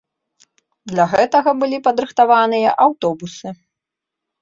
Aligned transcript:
Для 0.91 1.05
гэтага 1.11 1.55
былі 1.61 1.77
падрыхтаваныя 1.89 2.69
аўтобусы. 2.89 3.47